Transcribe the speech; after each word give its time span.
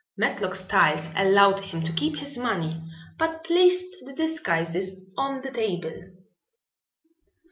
Matlock 0.17 0.55
Styles 0.55 1.09
allowed 1.15 1.59
him 1.59 1.83
to 1.83 1.93
keep 1.93 2.15
his 2.15 2.35
money 2.35 2.81
but 3.19 3.43
placed 3.43 3.97
the 4.03 4.13
disguises 4.13 5.03
on 5.15 5.41
the 5.41 5.51
table. 5.51 5.93